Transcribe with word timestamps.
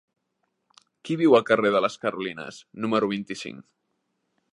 Qui 1.09 1.17
viu 1.19 1.35
al 1.39 1.45
carrer 1.49 1.71
de 1.75 1.81
les 1.87 1.97
Carolines 2.05 2.57
número 2.87 3.11
vint-i-cinc? 3.13 3.61